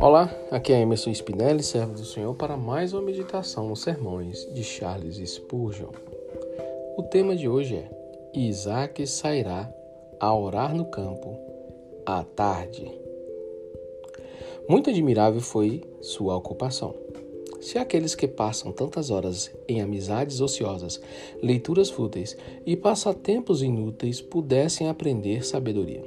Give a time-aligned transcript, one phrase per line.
[0.00, 4.64] Olá, aqui é Emerson Spinelli, servo do Senhor, para mais uma meditação nos sermões de
[4.64, 5.90] Charles Spurgeon.
[6.96, 7.88] O tema de hoje é
[8.34, 9.72] Isaac sairá
[10.18, 11.38] a orar no campo
[12.04, 12.90] à tarde.
[14.68, 16.94] Muito admirável foi sua ocupação.
[17.64, 21.00] Se aqueles que passam tantas horas em amizades ociosas,
[21.42, 22.36] leituras fúteis
[22.66, 26.04] e passatempos inúteis pudessem aprender sabedoria,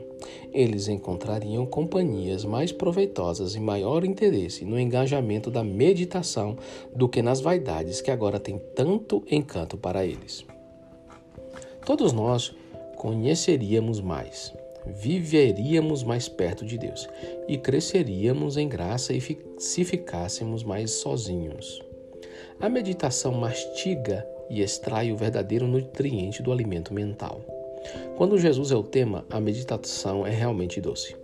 [0.53, 6.55] eles encontrariam companhias mais proveitosas e maior interesse no engajamento da meditação
[6.95, 10.45] do que nas vaidades que agora têm tanto encanto para eles.
[11.83, 12.55] Todos nós
[12.95, 14.53] conheceríamos mais
[14.93, 17.07] viveríamos mais perto de Deus
[17.47, 19.21] e cresceríamos em graça e
[19.57, 21.81] se ficássemos mais sozinhos.
[22.59, 27.41] A meditação mastiga e extrai o verdadeiro nutriente do alimento mental.
[28.15, 31.15] Quando Jesus é o tema, a meditação é realmente doce.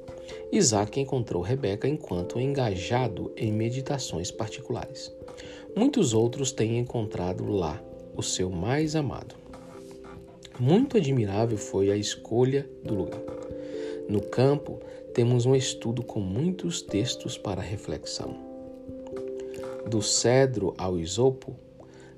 [0.51, 5.11] Isaac encontrou Rebeca enquanto engajado em meditações particulares.
[5.75, 7.81] Muitos outros têm encontrado lá
[8.15, 9.35] o seu mais amado.
[10.59, 13.32] Muito admirável foi a escolha do lugar.
[14.07, 14.79] No campo,
[15.13, 18.35] temos um estudo com muitos textos para reflexão.
[19.89, 21.55] Do cedro ao isopo,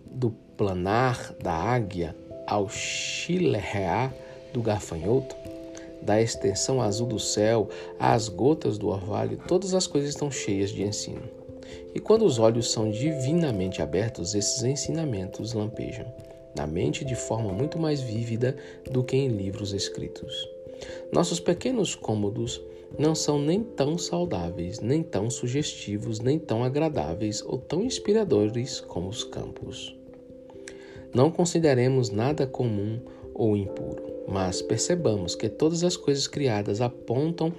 [0.05, 2.15] do planar da águia
[2.47, 4.13] ao chilereá
[4.53, 5.35] do gafanhoto,
[6.01, 7.67] da extensão azul do céu
[7.99, 11.23] às gotas do orvalho, todas as coisas estão cheias de ensino.
[11.93, 16.05] E quando os olhos são divinamente abertos, esses ensinamentos lampejam
[16.55, 18.55] na mente de forma muito mais vívida
[18.89, 20.54] do que em livros escritos.
[21.11, 22.61] Nossos pequenos cômodos
[22.97, 29.09] não são nem tão saudáveis, nem tão sugestivos, nem tão agradáveis ou tão inspiradores como
[29.09, 29.95] os campos.
[31.13, 32.99] Não consideremos nada comum
[33.33, 37.53] ou impuro, mas percebamos que todas as coisas criadas apontam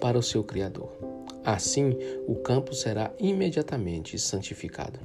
[0.00, 0.90] para o seu Criador.
[1.44, 5.00] Assim, o campo será imediatamente santificado.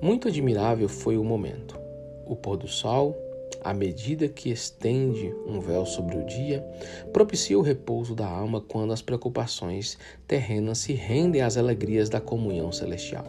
[0.00, 1.78] Muito admirável foi o momento.
[2.26, 3.16] O pôr do sol,
[3.62, 6.64] à medida que estende um véu sobre o dia,
[7.12, 12.72] propicia o repouso da alma quando as preocupações terrenas se rendem às alegrias da comunhão
[12.72, 13.26] celestial.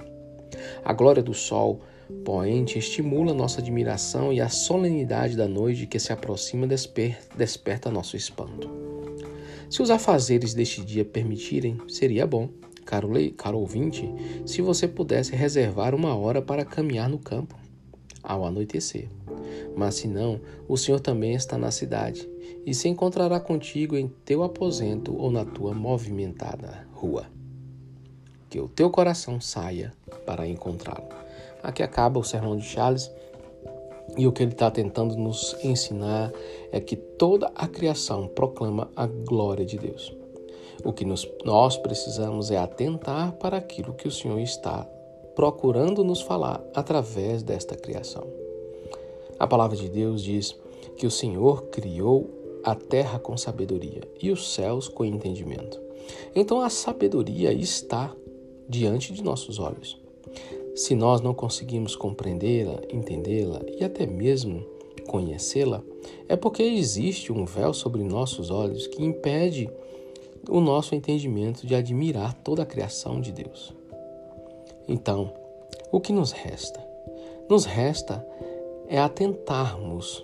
[0.84, 1.82] A glória do sol
[2.26, 8.16] poente estimula nossa admiração e a solenidade da noite que se aproxima desper desperta nosso
[8.16, 8.70] espanto.
[9.70, 12.50] Se os afazeres deste dia permitirem, seria bom,
[12.86, 14.10] caro, caro ouvinte,
[14.46, 17.56] se você pudesse reservar uma hora para caminhar no campo
[18.22, 19.08] ao anoitecer.
[19.76, 22.30] Mas se não, o Senhor também está na cidade
[22.66, 27.26] e se encontrará contigo em teu aposento ou na tua movimentada rua.
[28.50, 29.94] Que o teu coração saia
[30.26, 31.08] para encontrá-lo.
[31.64, 33.12] Aqui acaba o sermão de Charles.
[34.18, 36.34] E o que ele está tentando nos ensinar
[36.72, 40.14] é que toda a criação proclama a glória de Deus.
[40.84, 44.86] O que nos, nós precisamos é atentar para aquilo que o Senhor está
[45.36, 48.28] procurando nos falar através desta criação.
[49.42, 50.56] A palavra de Deus diz
[50.96, 52.30] que o Senhor criou
[52.64, 55.82] a terra com sabedoria e os céus com entendimento.
[56.36, 58.16] Então a sabedoria está
[58.70, 60.00] diante de nossos olhos.
[60.76, 64.64] Se nós não conseguimos compreendê-la, entendê-la e até mesmo
[65.08, 65.82] conhecê-la,
[66.30, 69.68] é porque existe um véu sobre nossos olhos que impede
[70.52, 73.74] o nosso entendimento de admirar toda a criação de Deus.
[74.88, 75.34] Então,
[75.92, 76.80] o que nos resta?
[77.50, 78.24] Nos resta
[78.92, 80.22] é atentarmos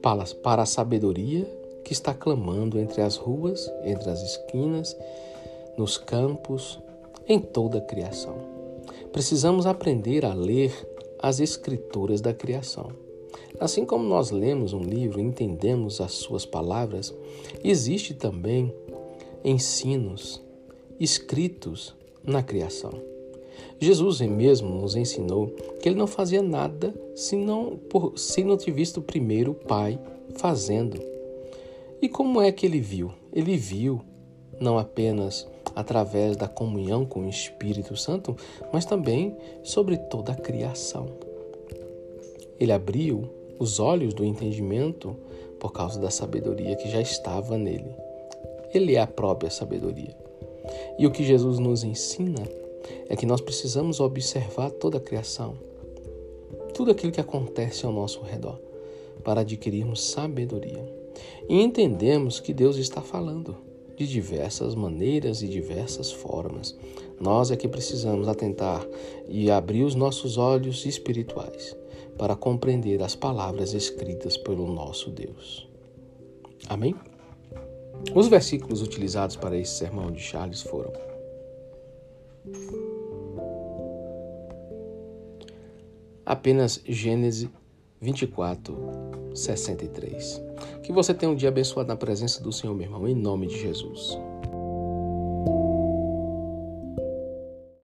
[0.00, 1.44] para a sabedoria
[1.84, 4.96] que está clamando entre as ruas, entre as esquinas,
[5.76, 6.78] nos campos,
[7.26, 8.36] em toda a criação.
[9.12, 10.72] Precisamos aprender a ler
[11.18, 12.92] as escrituras da criação.
[13.58, 17.12] Assim como nós lemos um livro e entendemos as suas palavras,
[17.64, 18.72] existe também
[19.44, 20.40] ensinos
[21.00, 23.09] escritos na criação.
[23.80, 25.48] Jesus mesmo nos ensinou
[25.80, 29.98] que ele não fazia nada se não, por, se não tivesse visto primeiro o Pai
[30.36, 31.02] fazendo.
[32.02, 33.10] E como é que ele viu?
[33.32, 34.02] Ele viu
[34.60, 38.36] não apenas através da comunhão com o Espírito Santo,
[38.70, 41.06] mas também sobre toda a criação.
[42.58, 45.16] Ele abriu os olhos do entendimento
[45.58, 47.94] por causa da sabedoria que já estava nele.
[48.74, 50.14] Ele é a própria sabedoria.
[50.98, 52.42] E o que Jesus nos ensina
[53.08, 55.54] é que nós precisamos observar toda a criação,
[56.74, 58.58] tudo aquilo que acontece ao nosso redor,
[59.24, 60.84] para adquirirmos sabedoria.
[61.48, 63.56] E entendemos que Deus está falando
[63.96, 66.74] de diversas maneiras e diversas formas.
[67.20, 68.86] Nós é que precisamos atentar
[69.28, 71.76] e abrir os nossos olhos espirituais
[72.16, 75.68] para compreender as palavras escritas pelo nosso Deus.
[76.66, 76.94] Amém?
[78.14, 80.92] Os versículos utilizados para esse sermão de Charles foram
[86.30, 87.48] apenas Gênesis
[88.00, 88.76] 24,
[89.34, 90.42] 63.
[90.82, 93.58] Que você tenha um dia abençoado na presença do Senhor, meu irmão, em nome de
[93.58, 94.16] Jesus.